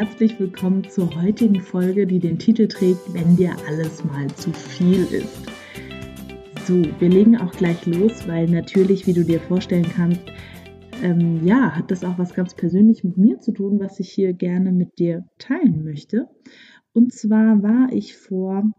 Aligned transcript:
herzlich 0.00 0.40
willkommen 0.40 0.82
zur 0.88 1.14
heutigen 1.20 1.60
Folge, 1.60 2.06
die 2.06 2.20
den 2.20 2.38
Titel 2.38 2.66
trägt, 2.68 3.12
wenn 3.12 3.36
dir 3.36 3.54
alles 3.68 4.02
mal 4.02 4.28
zu 4.28 4.50
viel 4.50 5.02
ist. 5.02 5.46
So, 6.66 6.82
wir 6.98 7.08
legen 7.10 7.36
auch 7.36 7.52
gleich 7.52 7.84
los, 7.84 8.26
weil 8.26 8.48
natürlich, 8.48 9.06
wie 9.06 9.12
du 9.12 9.26
dir 9.26 9.40
vorstellen 9.40 9.84
kannst, 9.94 10.22
ähm, 11.02 11.44
ja, 11.44 11.76
hat 11.76 11.90
das 11.90 12.02
auch 12.02 12.18
was 12.18 12.32
ganz 12.32 12.54
persönlich 12.54 13.04
mit 13.04 13.18
mir 13.18 13.40
zu 13.40 13.52
tun, 13.52 13.78
was 13.78 14.00
ich 14.00 14.08
hier 14.10 14.32
gerne 14.32 14.72
mit 14.72 14.98
dir 14.98 15.28
teilen 15.36 15.84
möchte. 15.84 16.30
Und 16.94 17.12
zwar 17.12 17.62
war 17.62 17.92
ich 17.92 18.16
vor 18.16 18.72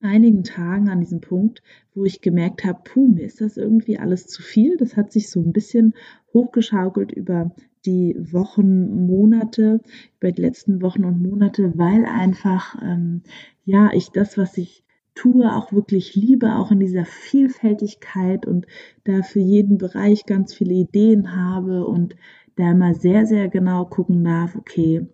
einigen 0.00 0.44
Tagen 0.44 0.88
an 0.88 1.00
diesem 1.00 1.20
Punkt, 1.20 1.60
wo 1.92 2.04
ich 2.04 2.20
gemerkt 2.20 2.64
habe, 2.64 2.82
puh, 2.84 3.08
mir 3.08 3.26
ist 3.26 3.40
das 3.40 3.56
irgendwie 3.56 3.98
alles 3.98 4.28
zu 4.28 4.42
viel. 4.42 4.76
Das 4.76 4.96
hat 4.96 5.10
sich 5.10 5.28
so 5.28 5.40
ein 5.40 5.52
bisschen 5.52 5.94
hochgeschaukelt 6.32 7.10
über 7.10 7.50
die 7.86 8.16
Wochen, 8.32 9.06
Monate, 9.06 9.80
über 10.20 10.32
die 10.32 10.42
letzten 10.42 10.82
Wochen 10.82 11.04
und 11.04 11.22
Monate, 11.22 11.78
weil 11.78 12.04
einfach, 12.04 12.76
ähm, 12.82 13.22
ja, 13.64 13.90
ich 13.92 14.10
das, 14.10 14.36
was 14.36 14.58
ich 14.58 14.84
tue, 15.14 15.54
auch 15.54 15.72
wirklich 15.72 16.14
liebe, 16.14 16.56
auch 16.56 16.70
in 16.70 16.80
dieser 16.80 17.06
Vielfältigkeit 17.06 18.46
und 18.46 18.66
da 19.04 19.22
für 19.22 19.40
jeden 19.40 19.78
Bereich 19.78 20.26
ganz 20.26 20.54
viele 20.54 20.74
Ideen 20.74 21.34
habe 21.34 21.86
und 21.86 22.16
da 22.56 22.70
immer 22.70 22.94
sehr, 22.94 23.26
sehr 23.26 23.48
genau 23.48 23.86
gucken 23.86 24.24
darf, 24.24 24.56
okay, 24.56 25.06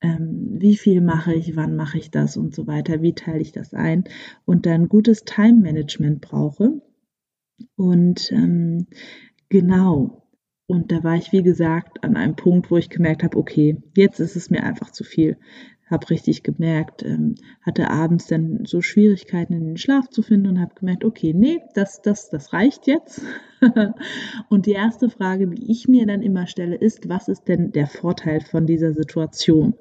ähm, 0.00 0.56
wie 0.58 0.76
viel 0.76 1.00
mache 1.00 1.34
ich, 1.34 1.56
wann 1.56 1.76
mache 1.76 1.98
ich 1.98 2.10
das 2.10 2.36
und 2.36 2.54
so 2.54 2.66
weiter, 2.66 3.02
wie 3.02 3.14
teile 3.14 3.40
ich 3.40 3.52
das 3.52 3.74
ein 3.74 4.04
und 4.44 4.66
dann 4.66 4.88
gutes 4.88 5.24
Time-Management 5.24 6.20
brauche. 6.20 6.82
Und 7.76 8.30
ähm, 8.32 8.86
genau, 9.48 10.23
und 10.66 10.92
da 10.92 11.04
war 11.04 11.16
ich, 11.16 11.32
wie 11.32 11.42
gesagt, 11.42 12.02
an 12.02 12.16
einem 12.16 12.36
Punkt, 12.36 12.70
wo 12.70 12.78
ich 12.78 12.88
gemerkt 12.88 13.22
habe, 13.22 13.36
okay, 13.36 13.82
jetzt 13.94 14.20
ist 14.20 14.36
es 14.36 14.50
mir 14.50 14.62
einfach 14.62 14.90
zu 14.90 15.04
viel. 15.04 15.36
Habe 15.86 16.08
richtig 16.08 16.42
gemerkt, 16.42 17.02
ähm, 17.02 17.34
hatte 17.60 17.90
abends 17.90 18.26
dann 18.26 18.64
so 18.64 18.80
Schwierigkeiten 18.80 19.52
in 19.52 19.66
den 19.66 19.76
Schlaf 19.76 20.08
zu 20.08 20.22
finden 20.22 20.46
und 20.46 20.60
habe 20.60 20.74
gemerkt, 20.74 21.04
okay, 21.04 21.34
nee, 21.34 21.60
das, 21.74 22.00
das, 22.00 22.30
das 22.30 22.54
reicht 22.54 22.86
jetzt. 22.86 23.20
und 24.48 24.64
die 24.64 24.72
erste 24.72 25.10
Frage, 25.10 25.46
die 25.48 25.70
ich 25.70 25.86
mir 25.86 26.06
dann 26.06 26.22
immer 26.22 26.46
stelle, 26.46 26.76
ist, 26.76 27.10
was 27.10 27.28
ist 27.28 27.48
denn 27.48 27.72
der 27.72 27.86
Vorteil 27.86 28.40
von 28.40 28.66
dieser 28.66 28.94
Situation? 28.94 29.74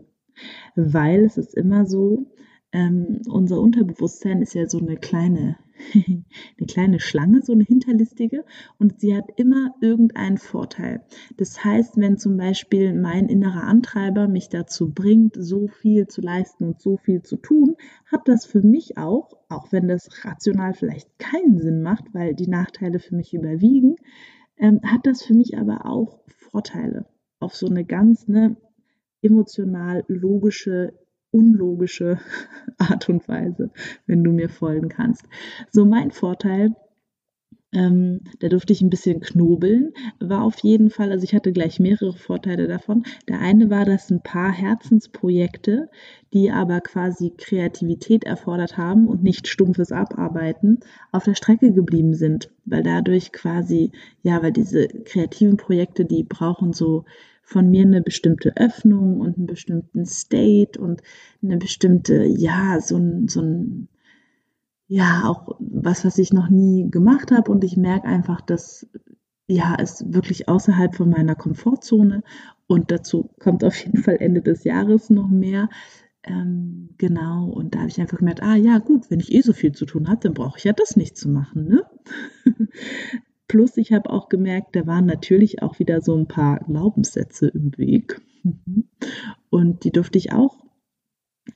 Weil 0.76 1.24
es 1.24 1.38
ist 1.38 1.54
immer 1.54 1.86
so, 1.86 2.34
ähm, 2.74 3.22
unser 3.30 3.62
Unterbewusstsein 3.62 4.42
ist 4.42 4.56
ja 4.56 4.68
so 4.68 4.80
eine 4.80 4.98
kleine, 4.98 5.58
eine 5.94 6.68
kleine 6.68 7.00
Schlange, 7.00 7.42
so 7.42 7.54
eine 7.54 7.64
hinterlistige, 7.64 8.46
und 8.80 9.00
sie 9.00 9.16
hat 9.16 9.30
immer 9.38 9.76
irgendeinen 9.82 10.38
Vorteil. 10.38 11.04
Das 11.38 11.64
heißt, 11.64 11.98
wenn 11.98 12.18
zum 12.18 12.38
Beispiel 12.38 12.94
mein 12.94 13.28
innerer 13.28 13.64
Antreiber 13.64 14.28
mich 14.28 14.50
dazu 14.50 14.92
bringt, 14.92 15.36
so 15.38 15.68
viel 15.68 16.08
zu 16.08 16.22
leisten 16.22 16.66
und 16.66 16.82
so 16.82 16.98
viel 16.98 17.22
zu 17.22 17.38
tun, 17.38 17.76
hat 18.06 18.28
das 18.28 18.46
für 18.46 18.62
mich 18.62 18.98
auch, 18.98 19.34
auch 19.50 19.72
wenn 19.72 19.88
das 19.88 20.26
rational 20.26 20.74
vielleicht 20.74 21.18
keinen 21.20 21.60
Sinn 21.60 21.82
macht, 21.82 22.14
weil 22.14 22.34
die 22.34 22.48
Nachteile 22.48 23.00
für 23.00 23.16
mich 23.16 23.34
überwiegen, 23.34 23.96
ähm, 24.58 24.80
hat 24.84 25.06
das 25.06 25.24
für 25.24 25.34
mich 25.34 25.58
aber 25.58 25.86
auch 25.86 26.20
Vorteile 26.28 27.06
auf 27.40 27.56
so 27.56 27.68
eine 27.68 27.84
ganz 27.86 28.28
ne, 28.28 28.56
emotional 29.22 30.04
logische 30.08 30.94
unlogische 31.34 32.20
Art 32.78 33.10
und 33.10 33.28
Weise, 33.28 33.72
wenn 34.06 34.24
du 34.24 34.32
mir 34.32 34.50
folgen 34.50 34.90
kannst. 34.90 35.26
So 35.72 35.86
mein 35.86 36.12
Vorteil, 36.12 36.76
ähm, 37.74 38.22
da 38.40 38.50
durfte 38.50 38.72
ich 38.72 38.82
ein 38.82 38.92
bisschen 38.92 39.20
knobeln, 39.20 39.94
war 40.20 40.44
auf 40.44 40.60
jeden 40.60 40.92
Fall, 40.92 41.12
also 41.12 41.24
ich 41.24 41.34
hatte 41.34 41.52
gleich 41.52 41.80
mehrere 41.80 42.14
Vorteile 42.14 42.68
davon. 42.68 43.04
Der 43.28 43.40
eine 43.40 43.70
war, 43.72 43.84
dass 43.84 44.12
ein 44.12 44.22
paar 44.22 44.52
Herzensprojekte, 44.52 45.90
die 46.34 46.52
aber 46.52 46.82
quasi 46.82 47.34
Kreativität 47.36 48.26
erfordert 48.26 48.78
haben 48.78 49.08
und 49.08 49.24
nicht 49.24 49.48
stumpfes 49.48 49.92
Abarbeiten, 49.92 50.82
auf 51.12 51.24
der 51.24 51.36
Strecke 51.36 51.74
geblieben 51.74 52.14
sind, 52.14 52.52
weil 52.66 52.84
dadurch 52.84 53.32
quasi, 53.32 53.92
ja, 54.22 54.44
weil 54.44 54.52
diese 54.52 54.88
kreativen 54.88 55.58
Projekte, 55.58 56.06
die 56.06 56.24
brauchen 56.24 56.74
so 56.74 57.06
von 57.44 57.70
mir 57.70 57.84
eine 57.84 58.02
bestimmte 58.02 58.56
Öffnung 58.58 59.20
und 59.20 59.38
einen 59.38 59.48
bestimmten 59.48 60.06
State 60.06 60.80
und 60.80 61.02
eine 61.44 61.58
bestimmte, 61.58 62.24
ja, 62.26 62.80
so 62.80 62.98
ein, 62.98 63.28
so 63.28 63.42
ein, 63.42 63.90
ja, 64.88 65.24
auch 65.26 65.58
was, 65.60 66.06
was 66.06 66.18
ich 66.18 66.34
noch 66.34 66.50
nie 66.50 66.90
gemacht 66.90 67.32
habe 67.32 67.52
und 67.52 67.64
ich 67.64 67.78
merke 67.78 68.08
einfach, 68.08 68.42
dass, 68.42 68.88
ja, 69.48 69.76
es 69.78 70.06
wirklich 70.14 70.48
außerhalb 70.48 70.96
von 70.96 71.10
meiner 71.10 71.36
Komfortzone 71.36 72.24
und 72.66 72.92
dazu 72.92 73.30
kommt 73.40 73.64
auf 73.64 73.76
jeden 73.76 73.98
Fall 73.98 74.18
Ende 74.20 74.42
des 74.42 74.64
Jahres 74.64 75.10
noch 75.10 75.28
mehr. 75.28 75.70
Ähm, 76.24 76.90
genau, 76.98 77.50
und 77.50 77.76
da 77.76 77.80
habe 77.80 77.90
ich 77.90 78.00
einfach 78.00 78.20
gemerkt, 78.20 78.42
ah 78.42 78.56
ja, 78.56 78.78
gut, 78.78 79.12
wenn 79.12 79.20
ich 79.20 79.34
eh 79.34 79.42
so 79.42 79.52
viel 79.52 79.74
zu 79.74 79.86
tun 79.86 80.08
habe, 80.08 80.22
dann 80.22 80.34
brauche 80.34 80.58
ich 80.58 80.64
ja 80.64 80.72
das 80.72 80.96
nicht 80.96 81.18
zu 81.18 81.28
machen, 81.28 81.68
ne? 81.68 81.84
Plus, 83.54 83.78
ich 83.78 83.94
habe 83.94 84.10
auch 84.10 84.30
gemerkt, 84.30 84.76
da 84.76 84.88
waren 84.88 85.06
natürlich 85.06 85.62
auch 85.62 85.78
wieder 85.78 86.02
so 86.02 86.18
ein 86.18 86.28
paar 86.28 86.62
Glaubenssätze 86.62 87.50
im 87.50 87.78
Weg. 87.78 88.20
Mhm. 88.42 88.90
Und 89.52 89.84
die 89.84 89.92
durfte 89.92 90.18
ich 90.18 90.34
auch 90.34 90.66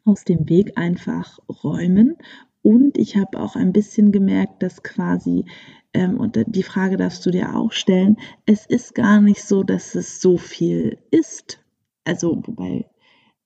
aus 0.06 0.24
dem 0.24 0.48
Weg 0.48 0.78
einfach 0.78 1.40
räumen. 1.64 2.16
Und 2.62 3.00
ich 3.00 3.18
habe 3.18 3.40
auch 3.40 3.56
ein 3.56 3.74
bisschen 3.74 4.12
gemerkt, 4.12 4.62
dass 4.62 4.84
quasi, 4.84 5.46
ähm, 5.92 6.20
und 6.20 6.38
die 6.46 6.62
Frage 6.62 6.98
darfst 6.98 7.26
du 7.26 7.32
dir 7.32 7.56
auch 7.56 7.72
stellen, 7.72 8.18
es 8.46 8.68
ist 8.68 8.94
gar 8.94 9.20
nicht 9.20 9.42
so, 9.42 9.64
dass 9.64 9.96
es 9.96 10.22
so 10.22 10.38
viel 10.38 11.00
ist. 11.10 11.66
Also, 12.04 12.44
wobei 12.46 12.86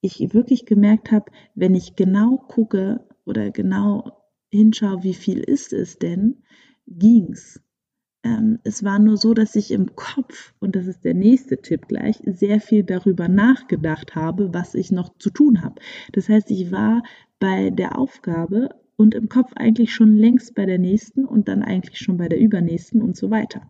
ich 0.02 0.34
wirklich 0.34 0.66
gemerkt 0.66 1.14
habe, 1.14 1.32
wenn 1.56 1.74
ich 1.74 1.96
genau 1.96 2.36
gucke 2.36 3.08
oder 3.24 3.50
genau 3.50 4.12
hinschaue, 4.50 5.04
wie 5.04 5.14
viel 5.14 5.40
ist 5.40 5.72
es 5.72 6.00
denn, 6.00 6.44
ging's. 6.86 7.62
Ähm, 8.24 8.60
es 8.64 8.84
war 8.84 9.00
nur 9.00 9.18
so, 9.18 9.34
dass 9.34 9.56
ich 9.56 9.72
im 9.72 9.96
Kopf, 9.96 10.54
und 10.60 10.76
das 10.76 10.88
ist 10.88 11.04
der 11.04 11.14
nächste 11.14 11.62
Tipp 11.62 11.88
gleich, 11.88 12.22
sehr 12.26 12.62
viel 12.62 12.84
darüber 12.84 13.28
nachgedacht 13.28 14.16
habe, 14.16 14.54
was 14.54 14.76
ich 14.76 14.92
noch 14.92 15.18
zu 15.18 15.30
tun 15.32 15.64
habe. 15.64 15.82
Das 16.12 16.30
heißt, 16.30 16.52
ich 16.52 16.72
war 16.72 17.04
bei 17.40 17.72
der 17.72 17.98
Aufgabe 17.98 18.70
und 18.96 19.16
im 19.16 19.30
Kopf 19.30 19.54
eigentlich 19.56 19.94
schon 19.94 20.16
längst 20.16 20.54
bei 20.54 20.66
der 20.66 20.78
nächsten 20.78 21.26
und 21.26 21.48
dann 21.48 21.64
eigentlich 21.64 21.98
schon 21.98 22.18
bei 22.18 22.30
der 22.30 22.40
übernächsten 22.40 23.02
und 23.02 23.18
so 23.18 23.32
weiter. 23.32 23.62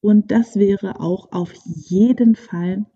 Und 0.00 0.30
das 0.30 0.56
wäre 0.56 1.00
auch 1.00 1.32
auf 1.32 1.52
jeden 1.64 2.36
Fall 2.36 2.86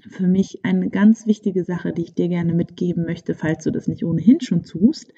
für 0.00 0.26
mich 0.26 0.64
eine 0.64 0.90
ganz 0.90 1.26
wichtige 1.26 1.64
Sache, 1.64 1.92
die 1.92 2.02
ich 2.02 2.14
dir 2.14 2.28
gerne 2.28 2.54
mitgeben 2.54 3.04
möchte, 3.04 3.34
falls 3.34 3.64
du 3.64 3.70
das 3.70 3.88
nicht 3.88 4.04
ohnehin 4.04 4.40
schon 4.40 4.62
tust. 4.62 5.12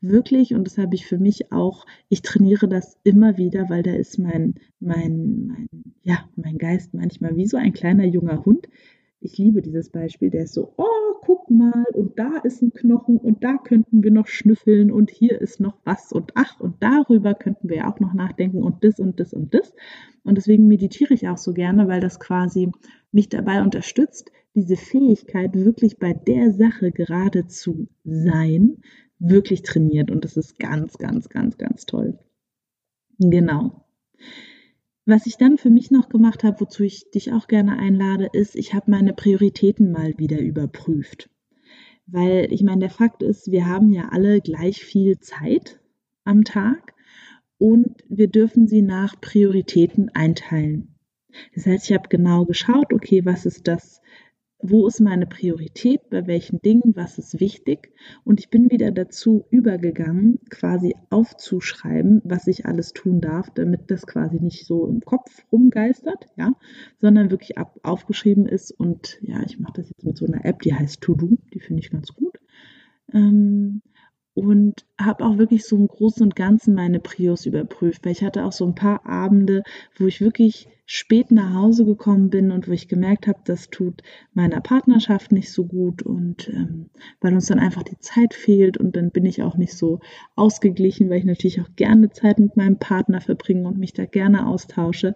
Wirklich, 0.00 0.54
und 0.54 0.64
das 0.64 0.78
habe 0.78 0.94
ich 0.94 1.06
für 1.06 1.18
mich 1.18 1.52
auch, 1.52 1.86
ich 2.08 2.22
trainiere 2.22 2.68
das 2.68 2.98
immer 3.04 3.36
wieder, 3.36 3.68
weil 3.68 3.82
da 3.82 3.94
ist 3.94 4.18
mein, 4.18 4.54
mein, 4.80 5.46
mein, 5.46 5.68
ja, 6.02 6.28
mein 6.36 6.58
Geist 6.58 6.94
manchmal 6.94 7.36
wie 7.36 7.46
so 7.46 7.56
ein 7.56 7.72
kleiner 7.72 8.04
junger 8.04 8.44
Hund. 8.44 8.68
Ich 9.24 9.38
liebe 9.38 9.62
dieses 9.62 9.88
Beispiel, 9.88 10.30
der 10.30 10.44
ist 10.44 10.54
so, 10.54 10.74
oh, 10.76 11.14
guck 11.20 11.48
mal, 11.48 11.84
und 11.94 12.18
da 12.18 12.38
ist 12.42 12.60
ein 12.60 12.72
Knochen 12.72 13.18
und 13.18 13.44
da 13.44 13.56
könnten 13.56 14.02
wir 14.02 14.10
noch 14.10 14.26
schnüffeln 14.26 14.90
und 14.90 15.12
hier 15.12 15.40
ist 15.40 15.60
noch 15.60 15.78
was 15.84 16.10
und 16.12 16.32
ach, 16.34 16.58
und 16.58 16.82
darüber 16.82 17.34
könnten 17.34 17.68
wir 17.68 17.76
ja 17.76 17.92
auch 17.92 18.00
noch 18.00 18.14
nachdenken 18.14 18.64
und 18.64 18.82
das 18.82 18.98
und 18.98 19.20
das 19.20 19.32
und 19.32 19.54
das. 19.54 19.72
Und 20.24 20.38
deswegen 20.38 20.66
meditiere 20.66 21.14
ich 21.14 21.28
auch 21.28 21.38
so 21.38 21.52
gerne, 21.52 21.86
weil 21.86 22.00
das 22.00 22.18
quasi 22.18 22.72
mich 23.12 23.28
dabei 23.28 23.62
unterstützt, 23.62 24.32
diese 24.56 24.76
Fähigkeit 24.76 25.54
wirklich 25.54 25.98
bei 25.98 26.12
der 26.12 26.50
Sache 26.50 26.90
gerade 26.90 27.46
zu 27.46 27.86
sein, 28.04 28.78
wirklich 29.20 29.62
trainiert. 29.62 30.10
Und 30.10 30.24
das 30.24 30.36
ist 30.36 30.58
ganz, 30.58 30.98
ganz, 30.98 31.28
ganz, 31.28 31.58
ganz 31.58 31.86
toll. 31.86 32.18
Genau. 33.18 33.84
Was 35.04 35.26
ich 35.26 35.36
dann 35.36 35.58
für 35.58 35.70
mich 35.70 35.90
noch 35.90 36.08
gemacht 36.08 36.44
habe, 36.44 36.60
wozu 36.60 36.84
ich 36.84 37.10
dich 37.10 37.32
auch 37.32 37.48
gerne 37.48 37.76
einlade, 37.76 38.28
ist, 38.32 38.54
ich 38.54 38.72
habe 38.72 38.90
meine 38.90 39.12
Prioritäten 39.12 39.90
mal 39.90 40.16
wieder 40.16 40.38
überprüft. 40.38 41.28
Weil 42.06 42.52
ich 42.52 42.62
meine, 42.62 42.80
der 42.80 42.90
Fakt 42.90 43.22
ist, 43.22 43.50
wir 43.50 43.66
haben 43.66 43.90
ja 43.90 44.10
alle 44.10 44.40
gleich 44.40 44.84
viel 44.84 45.18
Zeit 45.18 45.80
am 46.24 46.44
Tag 46.44 46.94
und 47.58 48.04
wir 48.08 48.28
dürfen 48.28 48.68
sie 48.68 48.82
nach 48.82 49.20
Prioritäten 49.20 50.08
einteilen. 50.10 50.94
Das 51.54 51.66
heißt, 51.66 51.90
ich 51.90 51.96
habe 51.96 52.08
genau 52.08 52.44
geschaut, 52.44 52.92
okay, 52.92 53.24
was 53.24 53.44
ist 53.44 53.66
das, 53.66 54.02
wo 54.62 54.86
ist 54.86 55.00
meine 55.00 55.26
Priorität, 55.26 56.08
bei 56.08 56.26
welchen 56.26 56.62
Dingen, 56.62 56.94
was 56.94 57.18
ist 57.18 57.40
wichtig. 57.40 57.92
Und 58.24 58.40
ich 58.40 58.48
bin 58.48 58.70
wieder 58.70 58.92
dazu 58.92 59.44
übergegangen, 59.50 60.38
quasi 60.50 60.94
aufzuschreiben, 61.10 62.22
was 62.24 62.46
ich 62.46 62.64
alles 62.64 62.92
tun 62.92 63.20
darf, 63.20 63.50
damit 63.50 63.90
das 63.90 64.06
quasi 64.06 64.38
nicht 64.38 64.64
so 64.64 64.86
im 64.86 65.00
Kopf 65.00 65.44
rumgeistert, 65.50 66.26
ja, 66.36 66.54
sondern 66.98 67.30
wirklich 67.30 67.58
ab, 67.58 67.78
aufgeschrieben 67.82 68.46
ist. 68.46 68.70
Und 68.70 69.18
ja, 69.22 69.42
ich 69.44 69.58
mache 69.58 69.74
das 69.76 69.90
jetzt 69.90 70.04
mit 70.04 70.16
so 70.16 70.26
einer 70.26 70.44
App, 70.44 70.62
die 70.62 70.74
heißt 70.74 71.00
To 71.00 71.14
Do, 71.14 71.36
die 71.52 71.60
finde 71.60 71.82
ich 71.82 71.90
ganz 71.90 72.14
gut. 72.14 72.38
Ähm, 73.12 73.82
und 74.34 74.86
habe 74.98 75.24
auch 75.24 75.38
wirklich 75.38 75.64
so 75.64 75.76
im 75.76 75.88
Großen 75.88 76.22
und 76.22 76.36
Ganzen 76.36 76.74
meine 76.74 77.00
Prios 77.00 77.46
überprüft, 77.46 78.04
weil 78.04 78.12
ich 78.12 78.24
hatte 78.24 78.44
auch 78.44 78.52
so 78.52 78.64
ein 78.64 78.74
paar 78.74 79.04
Abende, 79.06 79.62
wo 79.98 80.06
ich 80.06 80.20
wirklich 80.20 80.68
spät 80.94 81.30
nach 81.30 81.54
Hause 81.54 81.84
gekommen 81.84 82.28
bin 82.28 82.50
und 82.50 82.68
wo 82.68 82.72
ich 82.72 82.88
gemerkt 82.88 83.26
habe, 83.26 83.38
das 83.44 83.70
tut 83.70 84.02
meiner 84.34 84.60
Partnerschaft 84.60 85.32
nicht 85.32 85.50
so 85.50 85.64
gut 85.64 86.02
und 86.02 86.48
ähm, 86.48 86.90
weil 87.20 87.34
uns 87.34 87.46
dann 87.46 87.58
einfach 87.58 87.82
die 87.82 87.98
Zeit 87.98 88.34
fehlt 88.34 88.76
und 88.76 88.96
dann 88.96 89.10
bin 89.10 89.24
ich 89.24 89.42
auch 89.42 89.56
nicht 89.56 89.74
so 89.74 90.00
ausgeglichen, 90.34 91.08
weil 91.08 91.18
ich 91.18 91.24
natürlich 91.24 91.60
auch 91.60 91.76
gerne 91.76 92.10
Zeit 92.10 92.38
mit 92.38 92.56
meinem 92.56 92.78
Partner 92.78 93.20
verbringe 93.20 93.66
und 93.68 93.78
mich 93.78 93.92
da 93.92 94.04
gerne 94.04 94.46
austausche. 94.46 95.14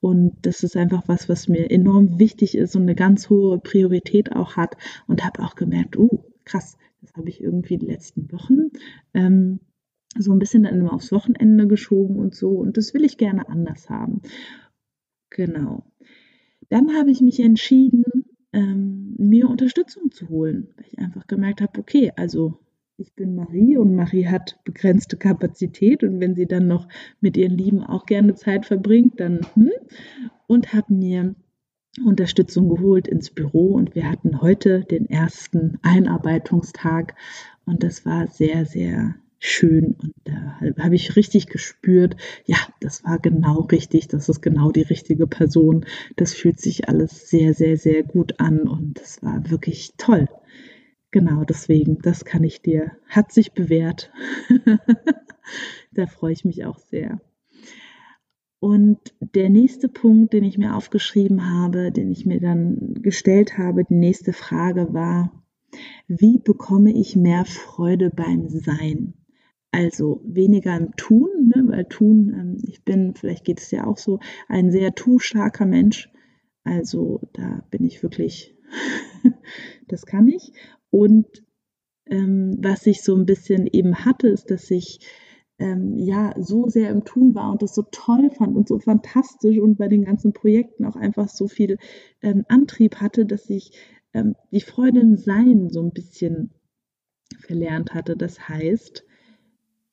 Und 0.00 0.36
das 0.42 0.62
ist 0.62 0.76
einfach 0.76 1.02
was, 1.06 1.28
was 1.28 1.48
mir 1.48 1.70
enorm 1.70 2.18
wichtig 2.18 2.56
ist 2.56 2.76
und 2.76 2.82
eine 2.82 2.94
ganz 2.94 3.28
hohe 3.28 3.58
Priorität 3.58 4.34
auch 4.34 4.56
hat 4.56 4.76
und 5.08 5.24
habe 5.24 5.42
auch 5.42 5.56
gemerkt, 5.56 5.98
oh, 5.98 6.24
krass, 6.44 6.78
das 7.00 7.14
habe 7.14 7.28
ich 7.28 7.40
irgendwie 7.42 7.78
die 7.78 7.86
letzten 7.86 8.30
Wochen 8.32 8.70
ähm, 9.14 9.60
so 10.16 10.32
ein 10.32 10.38
bisschen 10.38 10.64
dann 10.64 10.80
immer 10.80 10.92
aufs 10.92 11.12
Wochenende 11.12 11.66
geschoben 11.66 12.16
und 12.16 12.34
so. 12.34 12.50
Und 12.50 12.76
das 12.76 12.94
will 12.94 13.04
ich 13.04 13.18
gerne 13.18 13.48
anders 13.48 13.88
haben. 13.90 14.22
Genau. 15.30 15.84
Dann 16.70 16.94
habe 16.94 17.10
ich 17.10 17.20
mich 17.20 17.40
entschieden, 17.40 18.04
ähm, 18.52 19.14
mir 19.18 19.48
Unterstützung 19.48 20.10
zu 20.10 20.28
holen, 20.28 20.68
weil 20.76 20.86
ich 20.86 20.98
einfach 20.98 21.26
gemerkt 21.26 21.60
habe, 21.60 21.78
okay, 21.78 22.12
also 22.16 22.58
ich 22.96 23.14
bin 23.14 23.34
Marie 23.36 23.76
und 23.76 23.94
Marie 23.94 24.26
hat 24.26 24.58
begrenzte 24.64 25.16
Kapazität 25.16 26.02
und 26.02 26.20
wenn 26.20 26.34
sie 26.34 26.46
dann 26.46 26.66
noch 26.66 26.88
mit 27.20 27.36
ihren 27.36 27.56
Lieben 27.56 27.82
auch 27.82 28.06
gerne 28.06 28.34
Zeit 28.34 28.66
verbringt, 28.66 29.20
dann 29.20 29.40
hm, 29.54 29.70
und 30.46 30.72
habe 30.72 30.92
mir 30.92 31.34
Unterstützung 32.04 32.68
geholt 32.68 33.08
ins 33.08 33.30
Büro 33.30 33.74
und 33.74 33.94
wir 33.94 34.08
hatten 34.10 34.40
heute 34.40 34.84
den 34.84 35.08
ersten 35.08 35.78
Einarbeitungstag 35.82 37.14
und 37.66 37.82
das 37.82 38.04
war 38.06 38.28
sehr, 38.28 38.66
sehr 38.66 39.16
schön 39.38 39.96
und 40.00 40.12
da 40.24 40.58
habe 40.78 40.94
ich 40.94 41.16
richtig 41.16 41.46
gespürt, 41.46 42.16
ja, 42.44 42.56
das 42.80 43.04
war 43.04 43.18
genau 43.18 43.60
richtig, 43.62 44.08
das 44.08 44.28
ist 44.28 44.40
genau 44.40 44.70
die 44.72 44.82
richtige 44.82 45.26
Person. 45.26 45.86
Das 46.16 46.34
fühlt 46.34 46.60
sich 46.60 46.88
alles 46.88 47.28
sehr, 47.30 47.54
sehr, 47.54 47.76
sehr 47.76 48.02
gut 48.02 48.40
an 48.40 48.68
und 48.68 49.00
das 49.00 49.22
war 49.22 49.50
wirklich 49.50 49.94
toll. 49.96 50.28
Genau, 51.10 51.44
deswegen, 51.44 51.98
das 52.02 52.24
kann 52.24 52.44
ich 52.44 52.60
dir, 52.62 52.92
hat 53.08 53.32
sich 53.32 53.52
bewährt. 53.52 54.12
da 55.92 56.06
freue 56.06 56.32
ich 56.32 56.44
mich 56.44 56.64
auch 56.64 56.78
sehr. 56.78 57.20
Und 58.60 58.98
der 59.20 59.50
nächste 59.50 59.88
Punkt, 59.88 60.32
den 60.32 60.42
ich 60.42 60.58
mir 60.58 60.74
aufgeschrieben 60.74 61.48
habe, 61.48 61.92
den 61.92 62.10
ich 62.10 62.26
mir 62.26 62.40
dann 62.40 62.94
gestellt 62.94 63.56
habe, 63.56 63.84
die 63.84 63.94
nächste 63.94 64.32
Frage 64.32 64.92
war, 64.92 65.32
wie 66.08 66.38
bekomme 66.38 66.92
ich 66.92 67.14
mehr 67.14 67.44
Freude 67.44 68.10
beim 68.10 68.48
Sein? 68.48 69.14
Also 69.70 70.22
weniger 70.24 70.76
im 70.76 70.96
Tun, 70.96 71.52
ne, 71.54 71.62
weil 71.66 71.84
Tun, 71.84 72.34
ähm, 72.34 72.56
ich 72.66 72.84
bin, 72.84 73.14
vielleicht 73.14 73.44
geht 73.44 73.60
es 73.60 73.70
ja 73.70 73.86
auch 73.86 73.98
so, 73.98 74.18
ein 74.48 74.70
sehr 74.70 74.94
tu-starker 74.94 75.66
Mensch. 75.66 76.10
Also 76.64 77.20
da 77.34 77.64
bin 77.70 77.84
ich 77.84 78.02
wirklich, 78.02 78.56
das 79.88 80.06
kann 80.06 80.26
ich. 80.26 80.52
Und 80.90 81.26
ähm, 82.06 82.56
was 82.60 82.86
ich 82.86 83.02
so 83.02 83.14
ein 83.14 83.26
bisschen 83.26 83.66
eben 83.66 84.04
hatte, 84.04 84.28
ist, 84.28 84.50
dass 84.50 84.70
ich 84.70 85.00
ähm, 85.58 85.96
ja 85.96 86.34
so 86.38 86.68
sehr 86.68 86.90
im 86.90 87.04
Tun 87.04 87.34
war 87.34 87.52
und 87.52 87.62
das 87.62 87.74
so 87.74 87.82
toll 87.90 88.30
fand 88.30 88.56
und 88.56 88.68
so 88.68 88.78
fantastisch 88.78 89.58
und 89.58 89.78
bei 89.78 89.88
den 89.88 90.04
ganzen 90.04 90.32
Projekten 90.32 90.84
auch 90.84 90.96
einfach 90.96 91.28
so 91.28 91.48
viel 91.48 91.78
ähm, 92.22 92.44
Antrieb 92.48 92.96
hatte, 92.96 93.26
dass 93.26 93.50
ich 93.50 93.72
ähm, 94.14 94.34
die 94.52 94.60
Freude 94.60 95.00
im 95.00 95.16
Sein 95.16 95.68
so 95.70 95.82
ein 95.82 95.92
bisschen 95.92 96.50
verlernt 97.40 97.94
hatte. 97.94 98.16
Das 98.16 98.48
heißt, 98.48 99.04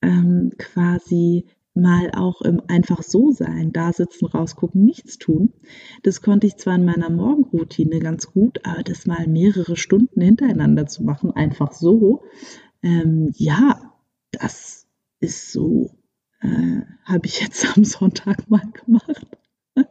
ähm, 0.02 0.52
quasi 0.58 1.46
mal 1.74 2.10
auch 2.14 2.40
im 2.40 2.62
einfach 2.68 3.02
so 3.02 3.32
sein, 3.32 3.72
da 3.72 3.92
sitzen, 3.92 4.26
rausgucken, 4.26 4.82
nichts 4.82 5.18
tun. 5.18 5.52
Das 6.02 6.22
konnte 6.22 6.46
ich 6.46 6.56
zwar 6.56 6.76
in 6.76 6.86
meiner 6.86 7.10
Morgenroutine 7.10 7.98
ganz 7.98 8.32
gut, 8.32 8.60
aber 8.64 8.82
das 8.82 9.06
mal 9.06 9.26
mehrere 9.26 9.76
Stunden 9.76 10.22
hintereinander 10.22 10.86
zu 10.86 11.04
machen, 11.04 11.32
einfach 11.32 11.72
so, 11.72 12.22
ähm, 12.82 13.30
ja, 13.34 13.92
das 14.32 14.85
ist 15.20 15.52
so, 15.52 15.90
äh, 16.40 16.80
habe 17.04 17.26
ich 17.26 17.40
jetzt 17.40 17.76
am 17.76 17.84
Sonntag 17.84 18.48
mal 18.48 18.66
gemacht. 18.84 19.26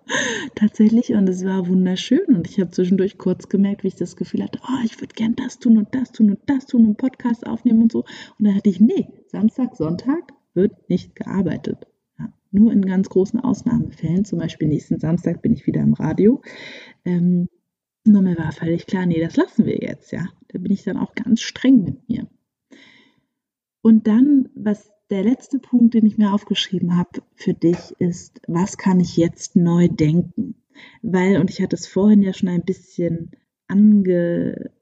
Tatsächlich 0.56 1.14
und 1.14 1.30
es 1.30 1.46
war 1.46 1.68
wunderschön 1.68 2.26
und 2.28 2.48
ich 2.48 2.60
habe 2.60 2.72
zwischendurch 2.72 3.18
kurz 3.18 3.50
gemerkt, 3.50 3.84
wie 3.84 3.90
ich 3.90 3.96
das 3.96 4.16
Gefühl 4.16 4.44
hatte, 4.44 4.60
oh, 4.64 4.84
ich 4.84 5.00
würde 5.00 5.14
gern 5.14 5.36
das 5.36 5.60
tun 5.60 5.78
und 5.78 5.94
das 5.94 6.12
tun 6.12 6.32
und 6.32 6.40
das 6.48 6.66
tun 6.66 6.86
und 6.86 6.98
Podcast 6.98 7.46
aufnehmen 7.46 7.84
und 7.84 7.92
so. 7.92 8.00
Und 8.40 8.46
dann 8.46 8.56
hatte 8.56 8.70
ich, 8.70 8.80
nee, 8.80 9.10
Samstag, 9.28 9.76
Sonntag 9.76 10.34
wird 10.54 10.90
nicht 10.90 11.16
gearbeitet. 11.16 11.86
Ja, 12.18 12.34
nur 12.52 12.72
in 12.72 12.84
ganz 12.84 13.10
großen 13.10 13.40
Ausnahmefällen, 13.40 14.26
zum 14.26 14.40
Beispiel 14.40 14.68
nächsten 14.68 15.00
Samstag 15.00 15.42
bin 15.42 15.54
ich 15.54 15.68
wieder 15.68 15.82
im 15.82 15.94
Radio. 15.94 16.42
Ähm, 17.04 17.48
nur 18.06 18.22
mir 18.22 18.38
war 18.38 18.52
völlig 18.52 18.88
klar, 18.88 19.06
nee, 19.06 19.20
das 19.20 19.36
lassen 19.36 19.66
wir 19.66 19.78
jetzt, 19.78 20.12
ja. 20.12 20.28
Da 20.48 20.60
bin 20.60 20.72
ich 20.72 20.84
dann 20.84 20.98
auch 20.98 21.14
ganz 21.16 21.42
streng 21.42 21.84
mit 21.84 22.08
mir. 22.08 22.28
Und 23.82 24.08
dann, 24.08 24.50
was 24.56 24.95
der 25.10 25.24
letzte 25.24 25.60
Punkt, 25.60 25.94
den 25.94 26.06
ich 26.06 26.18
mir 26.18 26.34
aufgeschrieben 26.34 26.98
habe 26.98 27.22
für 27.36 27.54
dich, 27.54 27.96
ist, 28.00 28.42
was 28.48 28.78
kann 28.78 29.00
ich 29.00 29.16
jetzt 29.18 29.56
neu 29.56 29.88
denken? 29.88 30.56
Weil, 31.02 31.40
und 31.40 31.50
ich 31.50 31.62
hatte 31.62 31.76
es 31.76 31.88
vorhin 31.88 32.22
ja 32.22 32.34
schon 32.34 32.50
ein 32.50 32.64
bisschen 32.64 33.32
angedeutet, 33.68 34.74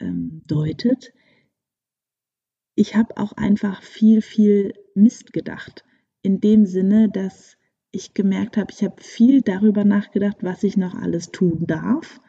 ich 2.75 2.95
habe 2.95 3.17
auch 3.17 3.33
einfach 3.33 3.83
viel, 3.83 4.21
viel 4.21 4.73
Mist 4.95 5.31
gedacht. 5.31 5.83
In 6.23 6.39
dem 6.39 6.65
Sinne, 6.65 7.09
dass 7.09 7.57
ich 7.91 8.15
gemerkt 8.15 8.57
habe, 8.57 8.71
ich 8.71 8.83
habe 8.83 8.95
viel 9.01 9.41
darüber 9.41 9.83
nachgedacht, 9.83 10.37
was 10.41 10.63
ich 10.63 10.75
noch 10.77 10.95
alles 10.95 11.29
tun 11.31 11.67
darf 11.67 12.19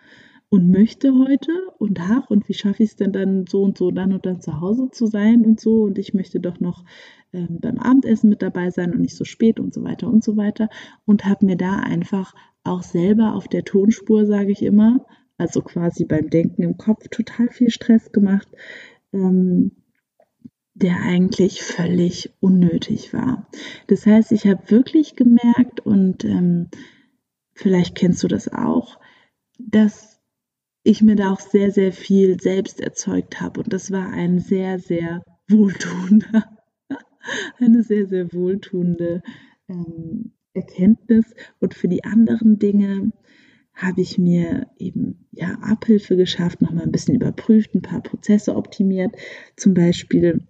und 0.55 0.71
möchte 0.71 1.13
heute 1.13 1.51
und 1.79 1.99
ach, 2.01 2.31
und 2.31 2.49
wie 2.49 2.55
schaffe 2.55 2.85
ich 2.85 2.91
es 2.91 2.97
denn 2.97 3.11
dann 3.11 3.45
so 3.45 3.65
und 3.65 3.77
so 3.77 3.91
dann 3.91 4.13
und 4.13 4.25
dann 4.25 4.41
zu 4.41 4.61
Hause 4.61 4.89
zu 4.93 5.07
sein 5.07 5.45
und 5.45 5.59
so 5.59 5.83
und 5.83 5.99
ich 5.99 6.15
möchte 6.15 6.39
doch 6.39 6.61
noch 6.61 6.85
ähm, 7.33 7.59
beim 7.61 7.77
Abendessen 7.81 8.31
mit 8.31 8.41
dabei 8.41 8.71
sein 8.71 8.93
und 8.93 9.01
nicht 9.01 9.17
so 9.17 9.25
spät 9.25 9.59
und 9.59 9.75
so 9.75 9.83
weiter 9.83 10.07
und 10.07 10.23
so 10.23 10.37
weiter 10.37 10.69
und 11.07 11.25
habe 11.25 11.45
mir 11.45 11.57
da 11.57 11.81
einfach 11.81 12.37
auch 12.63 12.85
selber 12.85 13.35
auf 13.35 13.49
der 13.49 13.65
Tonspur, 13.65 14.27
sage 14.27 14.53
ich 14.53 14.63
immer, 14.63 15.05
also 15.39 15.61
quasi 15.61 16.05
beim 16.05 16.31
Denken 16.31 16.63
im 16.63 16.79
Kopf 16.79 17.09
total 17.09 17.49
viel 17.49 17.71
Stress 17.71 18.13
gemacht, 18.13 18.47
ähm, 19.13 19.73
der 20.75 21.03
eigentlich 21.03 21.63
völlig 21.63 22.33
unnötig 22.39 23.13
war. 23.13 23.49
Das 23.89 24.07
heißt, 24.07 24.31
ich 24.31 24.47
habe 24.47 24.71
wirklich 24.71 25.17
gemerkt 25.17 25.81
und 25.85 26.25
ähm, 26.25 26.69
vielleicht 27.55 27.97
kennst 27.97 28.23
du 28.23 28.29
das 28.29 28.53
auch, 28.53 29.01
dass 29.59 30.14
ich 30.85 31.03
mir 31.03 31.17
da 31.17 31.33
auch 31.33 31.41
sehr, 31.41 31.73
sehr 31.73 31.93
viel 31.93 32.41
selbst 32.41 32.81
erzeugt 32.81 33.41
habe 33.41 33.61
und 33.61 33.73
das 33.73 33.91
war 33.91 34.11
ein 34.11 34.39
sehr, 34.39 34.79
sehr 34.79 35.23
wohltuender 35.49 36.45
eine 37.59 37.83
sehr, 37.83 38.07
sehr 38.07 38.33
wohltuende 38.33 39.23
ähm, 39.69 40.33
Erkenntnis. 40.53 41.35
Und 41.61 41.75
für 41.75 41.89
die 41.89 42.05
anderen 42.05 42.59
Dinge 42.59 43.13
habe 43.73 44.01
ich 44.01 44.19
mir 44.19 44.69
eben 44.79 45.27
ja 45.33 45.59
Abhilfe 45.61 46.17
geschafft, 46.17 46.63
nochmal 46.63 46.85
ein 46.85 46.93
bisschen 46.93 47.17
überprüft, 47.17 47.75
ein 47.75 47.83
paar 47.83 48.03
Prozesse 48.03 48.55
optimiert. 48.55 49.15
Zum 49.57 49.75
Beispiel 49.75 50.47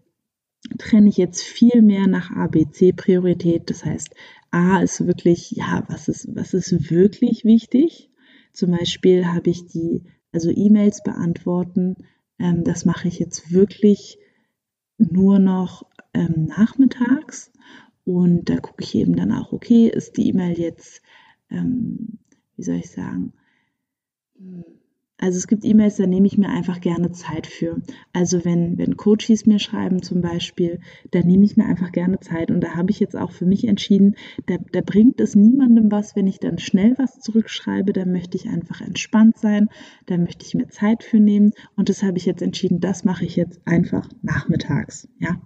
trenne 0.79 1.09
ich 1.09 1.17
jetzt 1.17 1.43
viel 1.43 1.83
mehr 1.83 2.07
nach 2.07 2.31
ABC-Priorität. 2.31 3.71
Das 3.71 3.85
heißt, 3.85 4.15
A 4.51 4.81
ist 4.81 5.07
wirklich, 5.07 5.53
ja, 5.53 5.85
was 5.89 6.09
ist, 6.09 6.29
was 6.35 6.55
ist 6.55 6.91
wirklich 6.91 7.45
wichtig? 7.45 8.11
Zum 8.53 8.71
Beispiel 8.71 9.27
habe 9.27 9.51
ich 9.51 9.67
die, 9.67 10.03
also 10.35 10.51
E-Mails 10.51 11.03
beantworten, 11.03 11.97
ähm, 12.39 12.65
das 12.65 12.85
mache 12.85 13.09
ich 13.09 13.19
jetzt 13.19 13.53
wirklich 13.53 14.19
nur 14.99 15.39
noch 15.39 15.87
ähm, 16.13 16.47
nachmittags. 16.47 17.53
Und 18.05 18.51
da 18.51 18.59
gucke 18.59 18.83
ich 18.83 18.95
eben 18.95 19.17
dann 19.17 19.33
auch, 19.33 19.53
okay, 19.53 19.89
ist 19.89 20.17
die 20.17 20.29
E-Mail 20.29 20.59
jetzt, 20.59 21.01
ähm, 21.51 22.19
wie 22.57 22.63
soll 22.63 22.77
ich 22.77 22.91
sagen, 22.91 23.33
also 25.19 25.39
es 25.39 25.47
gibt 25.47 25.65
E-Mails, 25.65 25.97
da 25.97 26.07
nehme 26.07 26.27
ich 26.27 26.39
mir 26.39 26.49
einfach 26.49 26.81
gerne 26.81 27.13
Zeit 27.13 27.47
für. 27.47 27.81
Also 28.13 28.45
wenn, 28.45 28.79
wenn 28.79 28.97
Coaches 28.97 29.47
mir 29.47 29.61
schreiben 29.61 30.03
zum 30.03 30.21
Beispiel, 30.21 30.81
da 31.13 31.21
nehme 31.21 31.45
ich 31.45 31.57
mir 31.57 31.67
einfach 31.67 31.93
gerne 31.93 32.19
Zeit. 32.19 32.51
Und 32.51 32.61
da 32.61 32.75
habe 32.75 32.91
ich 32.91 32.99
jetzt 32.99 33.17
auch 33.17 33.31
für 33.31 33.47
mich 33.47 33.67
entschieden, 33.67 34.17
da, 34.47 34.57
da 34.73 34.81
bringt 34.81 35.21
es 35.21 35.37
niemandem 35.37 35.93
was, 35.93 36.17
wenn 36.17 36.27
ich 36.27 36.41
dann 36.41 36.59
schnell 36.59 36.95
was 36.99 37.21
zurückschreibe. 37.21 37.93
Da 37.93 38.05
möchte 38.07 38.37
ich 38.37 38.49
einfach 38.49 38.81
entspannt 38.81 39.39
sein. 39.39 39.69
Da 40.07 40.19
möchte 40.19 40.45
ich 40.45 40.55
mir 40.55 40.69
Zeit 40.69 41.05
für 41.05 41.21
nehmen. 41.21 41.53
Und 41.77 41.89
das 41.89 42.03
habe 42.03 42.19
ich 42.19 42.27
jetzt 42.27 42.43
entschieden, 42.43 42.81
das 42.81 43.05
mache 43.05 43.25
ich 43.25 43.37
jetzt 43.37 43.61
einfach 43.67 44.09
nachmittags. 44.23 45.09
Ja. 45.21 45.41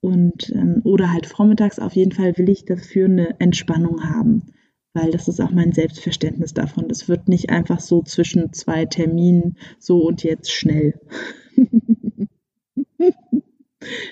Und 0.00 0.50
ähm, 0.50 0.80
oder 0.82 1.12
halt 1.12 1.26
vormittags 1.26 1.78
auf 1.78 1.94
jeden 1.94 2.12
Fall 2.12 2.36
will 2.38 2.48
ich 2.48 2.64
dafür 2.64 3.04
eine 3.04 3.38
Entspannung 3.38 4.02
haben 4.02 4.42
weil 4.92 5.10
das 5.10 5.28
ist 5.28 5.40
auch 5.40 5.50
mein 5.50 5.72
Selbstverständnis 5.72 6.54
davon. 6.54 6.88
Das 6.88 7.08
wird 7.08 7.28
nicht 7.28 7.50
einfach 7.50 7.80
so 7.80 8.02
zwischen 8.02 8.52
zwei 8.52 8.86
Terminen 8.86 9.56
so 9.78 9.98
und 9.98 10.22
jetzt 10.22 10.50
schnell. 10.52 11.00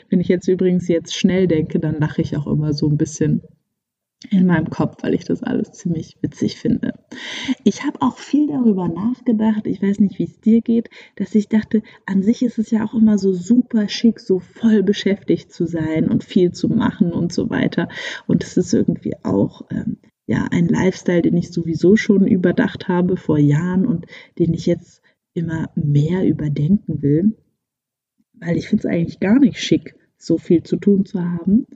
Wenn 0.08 0.20
ich 0.20 0.28
jetzt 0.28 0.48
übrigens 0.48 0.88
jetzt 0.88 1.14
schnell 1.14 1.46
denke, 1.46 1.78
dann 1.78 2.00
lache 2.00 2.22
ich 2.22 2.36
auch 2.36 2.46
immer 2.46 2.72
so 2.72 2.88
ein 2.88 2.96
bisschen 2.96 3.42
in 4.30 4.46
meinem 4.46 4.68
Kopf, 4.68 5.02
weil 5.02 5.14
ich 5.14 5.24
das 5.24 5.42
alles 5.44 5.72
ziemlich 5.72 6.16
witzig 6.22 6.56
finde. 6.56 6.94
Ich 7.62 7.84
habe 7.84 8.02
auch 8.02 8.18
viel 8.18 8.48
darüber 8.48 8.88
nachgedacht, 8.88 9.66
ich 9.66 9.80
weiß 9.80 10.00
nicht, 10.00 10.18
wie 10.18 10.24
es 10.24 10.40
dir 10.40 10.60
geht, 10.60 10.90
dass 11.16 11.34
ich 11.36 11.48
dachte, 11.48 11.82
an 12.04 12.22
sich 12.22 12.42
ist 12.42 12.58
es 12.58 12.70
ja 12.70 12.84
auch 12.84 12.94
immer 12.94 13.16
so 13.16 13.32
super 13.32 13.88
schick, 13.88 14.18
so 14.18 14.40
voll 14.40 14.82
beschäftigt 14.82 15.52
zu 15.52 15.66
sein 15.66 16.08
und 16.08 16.24
viel 16.24 16.50
zu 16.50 16.68
machen 16.68 17.12
und 17.12 17.32
so 17.32 17.48
weiter. 17.48 17.88
Und 18.26 18.42
es 18.42 18.56
ist 18.56 18.74
irgendwie 18.74 19.14
auch 19.22 19.62
ähm, 19.70 19.98
ja 20.28 20.46
ein 20.50 20.68
Lifestyle, 20.68 21.22
den 21.22 21.36
ich 21.36 21.50
sowieso 21.50 21.96
schon 21.96 22.26
überdacht 22.26 22.86
habe 22.86 23.16
vor 23.16 23.38
Jahren 23.38 23.86
und 23.86 24.06
den 24.38 24.52
ich 24.54 24.66
jetzt 24.66 25.02
immer 25.32 25.70
mehr 25.74 26.26
überdenken 26.26 27.02
will, 27.02 27.36
weil 28.34 28.56
ich 28.56 28.68
finde 28.68 28.86
es 28.86 28.92
eigentlich 28.92 29.20
gar 29.20 29.38
nicht 29.38 29.58
schick, 29.58 29.96
so 30.18 30.36
viel 30.36 30.62
zu 30.62 30.76
tun 30.76 31.06
zu 31.06 31.22
haben. 31.22 31.66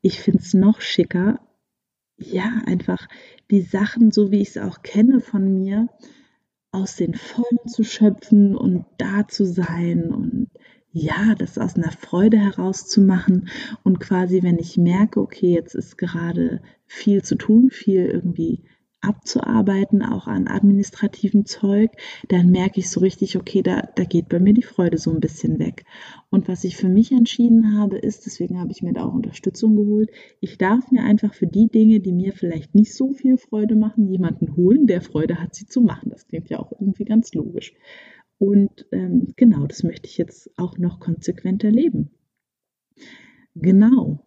Ich 0.00 0.20
finde 0.20 0.38
es 0.38 0.54
noch 0.54 0.80
schicker, 0.80 1.40
ja, 2.16 2.62
einfach 2.66 3.08
die 3.50 3.62
Sachen, 3.62 4.12
so 4.12 4.30
wie 4.30 4.42
ich 4.42 4.50
es 4.50 4.58
auch 4.58 4.82
kenne 4.82 5.20
von 5.20 5.52
mir, 5.52 5.88
aus 6.70 6.94
den 6.96 7.14
Vollen 7.14 7.66
zu 7.66 7.82
schöpfen 7.82 8.56
und 8.56 8.84
da 8.98 9.26
zu 9.26 9.44
sein 9.44 10.12
und 10.12 10.50
ja, 10.92 11.34
das 11.36 11.58
aus 11.58 11.76
einer 11.76 11.92
Freude 11.92 12.38
herauszumachen 12.38 13.48
und 13.84 14.00
quasi, 14.00 14.42
wenn 14.42 14.58
ich 14.58 14.76
merke, 14.78 15.20
okay, 15.20 15.52
jetzt 15.52 15.74
ist 15.74 15.98
gerade 15.98 16.60
viel 16.86 17.22
zu 17.22 17.36
tun, 17.36 17.70
viel 17.70 18.06
irgendwie 18.06 18.62
abzuarbeiten, 19.00 20.02
auch 20.02 20.26
an 20.26 20.48
administrativen 20.48 21.46
Zeug, 21.46 21.92
dann 22.28 22.50
merke 22.50 22.80
ich 22.80 22.90
so 22.90 23.00
richtig, 23.00 23.36
okay, 23.36 23.62
da, 23.62 23.82
da 23.94 24.04
geht 24.04 24.28
bei 24.28 24.40
mir 24.40 24.54
die 24.54 24.62
Freude 24.62 24.98
so 24.98 25.12
ein 25.12 25.20
bisschen 25.20 25.58
weg. 25.58 25.84
Und 26.30 26.48
was 26.48 26.64
ich 26.64 26.76
für 26.76 26.88
mich 26.88 27.12
entschieden 27.12 27.78
habe, 27.78 27.98
ist, 27.98 28.26
deswegen 28.26 28.58
habe 28.58 28.72
ich 28.72 28.82
mir 28.82 28.92
da 28.92 29.04
auch 29.04 29.14
Unterstützung 29.14 29.76
geholt, 29.76 30.10
ich 30.40 30.58
darf 30.58 30.90
mir 30.90 31.04
einfach 31.04 31.32
für 31.32 31.46
die 31.46 31.68
Dinge, 31.68 32.00
die 32.00 32.12
mir 32.12 32.32
vielleicht 32.32 32.74
nicht 32.74 32.92
so 32.94 33.12
viel 33.12 33.38
Freude 33.38 33.76
machen, 33.76 34.08
jemanden 34.08 34.56
holen, 34.56 34.86
der 34.86 35.00
Freude 35.00 35.40
hat, 35.40 35.54
sie 35.54 35.66
zu 35.66 35.80
machen. 35.80 36.10
Das 36.10 36.26
klingt 36.26 36.50
ja 36.50 36.58
auch 36.58 36.72
irgendwie 36.72 37.04
ganz 37.04 37.32
logisch. 37.34 37.74
Und 38.38 38.86
ähm, 38.92 39.32
genau, 39.36 39.66
das 39.66 39.82
möchte 39.82 40.06
ich 40.06 40.16
jetzt 40.16 40.50
auch 40.56 40.78
noch 40.78 41.00
konsequenter 41.00 41.70
leben. 41.70 42.10
Genau. 43.54 44.24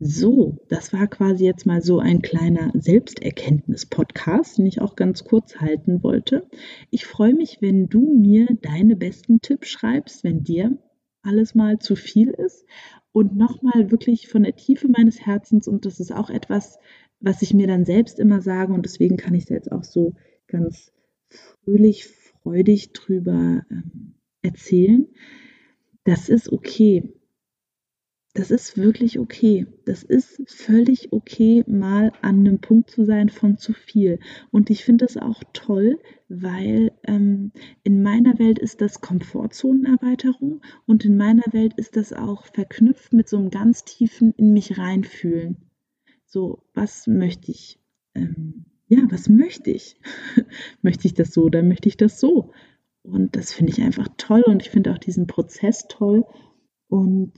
So, 0.00 0.58
das 0.68 0.92
war 0.92 1.06
quasi 1.06 1.44
jetzt 1.44 1.64
mal 1.64 1.80
so 1.80 2.00
ein 2.00 2.20
kleiner 2.20 2.72
Selbsterkenntnis-Podcast, 2.74 4.58
den 4.58 4.66
ich 4.66 4.80
auch 4.80 4.96
ganz 4.96 5.24
kurz 5.24 5.60
halten 5.60 6.02
wollte. 6.02 6.48
Ich 6.90 7.06
freue 7.06 7.32
mich, 7.32 7.62
wenn 7.62 7.88
du 7.88 8.12
mir 8.12 8.48
deine 8.60 8.96
besten 8.96 9.40
Tipps 9.40 9.68
schreibst, 9.68 10.24
wenn 10.24 10.42
dir 10.42 10.76
alles 11.22 11.54
mal 11.54 11.78
zu 11.78 11.94
viel 11.96 12.30
ist. 12.30 12.66
Und 13.12 13.36
nochmal 13.36 13.92
wirklich 13.92 14.26
von 14.28 14.42
der 14.42 14.56
Tiefe 14.56 14.88
meines 14.88 15.24
Herzens, 15.24 15.68
und 15.68 15.86
das 15.86 16.00
ist 16.00 16.12
auch 16.12 16.28
etwas, 16.28 16.78
was 17.20 17.42
ich 17.42 17.54
mir 17.54 17.68
dann 17.68 17.84
selbst 17.84 18.18
immer 18.18 18.40
sage, 18.42 18.72
und 18.72 18.84
deswegen 18.84 19.16
kann 19.16 19.34
ich 19.34 19.44
es 19.44 19.48
jetzt 19.48 19.70
auch 19.70 19.84
so 19.84 20.14
ganz 20.48 20.92
fröhlich, 21.64 22.10
freudig 22.44 22.92
drüber 22.92 23.66
ähm, 23.68 24.14
erzählen. 24.42 25.08
Das 26.04 26.28
ist 26.28 26.52
okay 26.52 27.02
das 28.34 28.50
ist 28.50 28.76
wirklich 28.76 29.20
okay. 29.20 29.66
Das 29.86 30.02
ist 30.02 30.42
völlig 30.46 31.12
okay, 31.12 31.62
mal 31.68 32.12
an 32.20 32.40
einem 32.40 32.60
Punkt 32.60 32.90
zu 32.90 33.04
sein 33.04 33.28
von 33.28 33.58
zu 33.58 33.72
viel. 33.72 34.18
Und 34.50 34.70
ich 34.70 34.84
finde 34.84 35.06
das 35.06 35.16
auch 35.16 35.42
toll, 35.52 36.00
weil 36.28 36.90
ähm, 37.04 37.52
in 37.84 38.02
meiner 38.02 38.36
Welt 38.40 38.58
ist 38.58 38.80
das 38.80 39.00
Komfortzonenerweiterung 39.00 40.62
und 40.84 41.04
in 41.04 41.16
meiner 41.16 41.44
Welt 41.52 41.74
ist 41.74 41.96
das 41.96 42.12
auch 42.12 42.46
verknüpft 42.46 43.12
mit 43.12 43.28
so 43.28 43.36
einem 43.36 43.50
ganz 43.50 43.84
tiefen 43.84 44.34
in 44.36 44.52
mich 44.52 44.78
reinfühlen. 44.78 45.70
So, 46.26 46.64
was 46.74 47.06
möchte 47.06 47.52
ich? 47.52 47.78
Ähm, 48.16 48.64
ja, 48.94 49.06
was 49.10 49.28
möchte 49.28 49.70
ich? 49.70 49.96
möchte 50.82 51.06
ich 51.06 51.14
das 51.14 51.32
so 51.32 51.44
oder 51.44 51.62
möchte 51.62 51.88
ich 51.88 51.96
das 51.96 52.20
so? 52.20 52.52
Und 53.02 53.36
das 53.36 53.52
finde 53.52 53.72
ich 53.72 53.82
einfach 53.82 54.08
toll 54.16 54.42
und 54.46 54.62
ich 54.62 54.70
finde 54.70 54.92
auch 54.92 54.98
diesen 54.98 55.26
Prozess 55.26 55.86
toll. 55.88 56.24
Und 56.88 57.32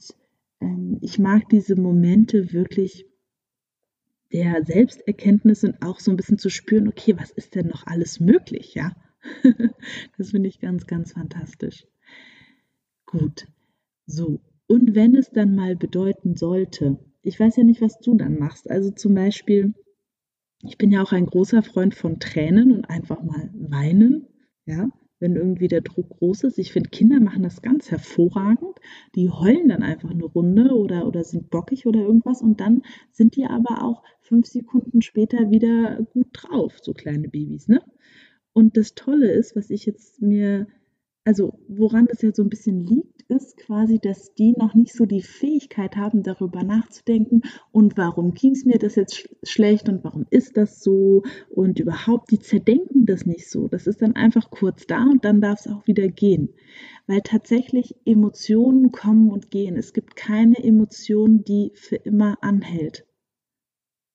ähm, 0.60 0.98
ich 1.00 1.18
mag 1.18 1.48
diese 1.48 1.76
Momente 1.76 2.52
wirklich 2.52 3.06
der 4.32 4.64
Selbsterkenntnis 4.64 5.64
und 5.64 5.82
auch 5.82 5.98
so 5.98 6.10
ein 6.10 6.16
bisschen 6.16 6.38
zu 6.38 6.50
spüren, 6.50 6.88
okay, 6.88 7.16
was 7.16 7.30
ist 7.30 7.54
denn 7.54 7.68
noch 7.68 7.86
alles 7.86 8.20
möglich, 8.20 8.74
ja? 8.74 8.94
das 10.18 10.30
finde 10.30 10.48
ich 10.48 10.60
ganz, 10.60 10.86
ganz 10.86 11.12
fantastisch. 11.12 11.86
Gut, 13.06 13.46
so. 14.06 14.40
Und 14.66 14.94
wenn 14.94 15.14
es 15.14 15.30
dann 15.30 15.54
mal 15.54 15.76
bedeuten 15.76 16.36
sollte, 16.36 16.98
ich 17.22 17.38
weiß 17.38 17.56
ja 17.56 17.64
nicht, 17.64 17.80
was 17.80 17.98
du 17.98 18.14
dann 18.16 18.38
machst. 18.38 18.68
Also 18.70 18.90
zum 18.90 19.14
Beispiel, 19.14 19.74
ich 20.62 20.78
bin 20.78 20.90
ja 20.90 21.02
auch 21.02 21.12
ein 21.12 21.26
großer 21.26 21.62
Freund 21.62 21.94
von 21.94 22.20
Tränen 22.20 22.72
und 22.72 22.90
einfach 22.90 23.22
mal 23.22 23.50
weinen, 23.54 24.26
ja 24.64 24.88
wenn 25.18 25.36
irgendwie 25.36 25.68
der 25.68 25.80
Druck 25.80 26.10
groß 26.10 26.44
ist. 26.44 26.58
Ich 26.58 26.72
finde, 26.72 26.90
Kinder 26.90 27.20
machen 27.20 27.42
das 27.42 27.62
ganz 27.62 27.90
hervorragend. 27.90 28.78
Die 29.14 29.30
heulen 29.30 29.68
dann 29.68 29.82
einfach 29.82 30.10
eine 30.10 30.24
Runde 30.24 30.74
oder, 30.74 31.06
oder 31.06 31.24
sind 31.24 31.50
bockig 31.50 31.86
oder 31.86 32.00
irgendwas 32.00 32.42
und 32.42 32.60
dann 32.60 32.82
sind 33.10 33.36
die 33.36 33.46
aber 33.46 33.82
auch 33.82 34.02
fünf 34.20 34.46
Sekunden 34.46 35.02
später 35.02 35.50
wieder 35.50 36.02
gut 36.12 36.28
drauf, 36.32 36.78
so 36.82 36.92
kleine 36.92 37.28
Babys, 37.28 37.68
ne? 37.68 37.82
Und 38.52 38.76
das 38.76 38.94
Tolle 38.94 39.30
ist, 39.30 39.54
was 39.54 39.68
ich 39.70 39.84
jetzt 39.84 40.22
mir 40.22 40.66
also 41.26 41.58
woran 41.66 42.06
das 42.06 42.22
ja 42.22 42.32
so 42.32 42.42
ein 42.42 42.48
bisschen 42.48 42.84
liegt, 42.84 43.22
ist 43.28 43.56
quasi, 43.56 43.98
dass 43.98 44.32
die 44.34 44.52
noch 44.52 44.74
nicht 44.74 44.94
so 44.94 45.06
die 45.06 45.22
Fähigkeit 45.22 45.96
haben, 45.96 46.22
darüber 46.22 46.62
nachzudenken 46.62 47.42
und 47.72 47.96
warum 47.96 48.32
ging 48.32 48.52
es 48.52 48.64
mir 48.64 48.78
das 48.78 48.94
jetzt 48.94 49.16
sch 49.16 49.28
schlecht 49.42 49.88
und 49.88 50.04
warum 50.04 50.26
ist 50.30 50.56
das 50.56 50.84
so 50.84 51.24
und 51.50 51.80
überhaupt, 51.80 52.30
die 52.30 52.38
zerdenken 52.38 53.06
das 53.06 53.26
nicht 53.26 53.50
so. 53.50 53.66
Das 53.66 53.88
ist 53.88 54.02
dann 54.02 54.14
einfach 54.14 54.50
kurz 54.50 54.86
da 54.86 55.02
und 55.02 55.24
dann 55.24 55.40
darf 55.40 55.66
es 55.66 55.66
auch 55.66 55.84
wieder 55.88 56.06
gehen. 56.06 56.50
Weil 57.08 57.22
tatsächlich 57.22 57.96
Emotionen 58.04 58.92
kommen 58.92 59.28
und 59.30 59.50
gehen. 59.50 59.76
Es 59.76 59.92
gibt 59.92 60.14
keine 60.14 60.62
Emotion, 60.62 61.42
die 61.42 61.72
für 61.74 61.96
immer 61.96 62.38
anhält. 62.40 63.04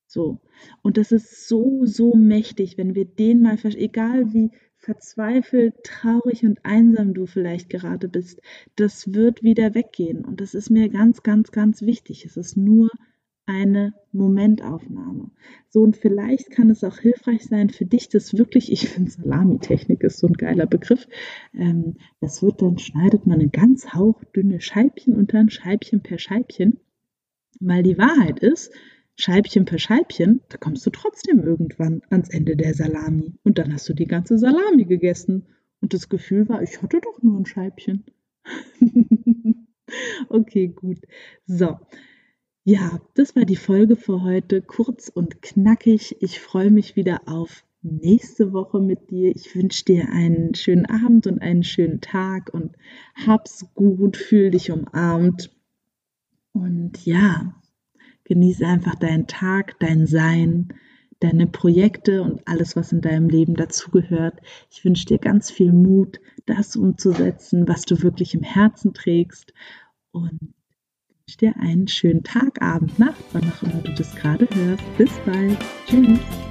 So. 0.07 0.39
Und 0.81 0.95
das 0.95 1.11
ist 1.11 1.49
so, 1.49 1.85
so 1.85 2.15
mächtig, 2.15 2.77
wenn 2.77 2.95
wir 2.95 3.05
den 3.05 3.41
mal, 3.41 3.57
egal 3.63 4.33
wie 4.33 4.51
verzweifelt, 4.81 5.75
traurig 5.83 6.43
und 6.43 6.65
einsam 6.65 7.13
du 7.13 7.27
vielleicht 7.27 7.69
gerade 7.69 8.09
bist, 8.09 8.41
das 8.75 9.13
wird 9.13 9.43
wieder 9.43 9.75
weggehen. 9.75 10.25
Und 10.25 10.41
das 10.41 10.53
ist 10.53 10.69
mir 10.69 10.89
ganz, 10.89 11.23
ganz, 11.23 11.51
ganz 11.51 11.83
wichtig. 11.83 12.25
Es 12.25 12.35
ist 12.35 12.57
nur 12.57 12.89
eine 13.45 13.93
Momentaufnahme. 14.11 15.31
So, 15.69 15.81
und 15.81 15.97
vielleicht 15.97 16.51
kann 16.51 16.69
es 16.69 16.83
auch 16.83 16.97
hilfreich 16.97 17.45
sein 17.45 17.69
für 17.69 17.85
dich, 17.85 18.09
das 18.09 18.37
wirklich, 18.37 18.71
ich 18.71 18.89
finde 18.89 19.11
Salamitechnik 19.11 20.03
ist 20.03 20.19
so 20.19 20.27
ein 20.27 20.33
geiler 20.33 20.67
Begriff. 20.67 21.07
Ähm, 21.53 21.95
das 22.19 22.41
wird 22.41 22.61
dann, 22.61 22.77
schneidet 22.77 23.27
man 23.27 23.39
ein 23.39 23.51
ganz 23.51 23.93
hauchdünne 23.93 24.61
Scheibchen 24.61 25.15
und 25.15 25.33
dann 25.33 25.49
Scheibchen 25.49 26.01
per 26.01 26.17
Scheibchen. 26.17 26.79
Weil 27.59 27.83
die 27.83 27.97
Wahrheit 27.97 28.39
ist, 28.39 28.71
Scheibchen 29.15 29.65
per 29.65 29.77
Scheibchen, 29.77 30.41
da 30.49 30.57
kommst 30.57 30.85
du 30.85 30.89
trotzdem 30.89 31.43
irgendwann 31.43 32.01
ans 32.09 32.29
Ende 32.29 32.55
der 32.55 32.73
Salami. 32.73 33.33
Und 33.43 33.57
dann 33.57 33.73
hast 33.73 33.87
du 33.89 33.93
die 33.93 34.07
ganze 34.07 34.37
Salami 34.37 34.85
gegessen. 34.85 35.45
Und 35.81 35.93
das 35.93 36.09
Gefühl 36.09 36.47
war, 36.49 36.61
ich 36.61 36.81
hatte 36.81 37.01
doch 37.01 37.21
nur 37.21 37.39
ein 37.39 37.45
Scheibchen. 37.45 38.05
okay, 40.29 40.67
gut. 40.67 40.99
So. 41.45 41.79
Ja, 42.63 43.01
das 43.15 43.35
war 43.35 43.45
die 43.45 43.55
Folge 43.55 43.95
für 43.95 44.21
heute. 44.21 44.61
Kurz 44.61 45.09
und 45.09 45.41
knackig. 45.41 46.17
Ich 46.21 46.39
freue 46.39 46.71
mich 46.71 46.95
wieder 46.95 47.21
auf 47.27 47.65
nächste 47.81 48.53
Woche 48.53 48.79
mit 48.79 49.09
dir. 49.09 49.35
Ich 49.35 49.55
wünsche 49.55 49.85
dir 49.85 50.09
einen 50.09 50.53
schönen 50.53 50.85
Abend 50.85 51.27
und 51.27 51.41
einen 51.41 51.63
schönen 51.63 52.01
Tag 52.01 52.53
und 52.53 52.75
hab's 53.25 53.65
gut, 53.73 54.17
fühl 54.17 54.51
dich 54.51 54.71
umarmt. 54.71 55.51
Und 56.53 57.05
ja, 57.05 57.60
Genieße 58.31 58.65
einfach 58.65 58.95
deinen 58.95 59.27
Tag, 59.27 59.77
dein 59.81 60.07
Sein, 60.07 60.69
deine 61.19 61.47
Projekte 61.47 62.21
und 62.21 62.47
alles, 62.47 62.77
was 62.77 62.93
in 62.93 63.01
deinem 63.01 63.27
Leben 63.27 63.55
dazugehört. 63.55 64.39
Ich 64.69 64.85
wünsche 64.85 65.05
dir 65.05 65.17
ganz 65.17 65.51
viel 65.51 65.73
Mut, 65.73 66.21
das 66.45 66.77
umzusetzen, 66.77 67.67
was 67.67 67.81
du 67.81 68.01
wirklich 68.01 68.33
im 68.33 68.41
Herzen 68.41 68.93
trägst. 68.93 69.51
Und 70.11 70.39
wünsche 71.09 71.39
dir 71.41 71.57
einen 71.59 71.89
schönen 71.89 72.23
Tag, 72.23 72.61
Abend, 72.61 72.97
Nacht, 72.99 73.21
wann 73.33 73.51
auch 73.51 73.63
immer 73.63 73.81
du 73.81 73.93
das 73.95 74.15
gerade 74.15 74.47
hörst. 74.55 74.97
Bis 74.97 75.11
bald. 75.25 75.57
Tschüss. 75.87 76.50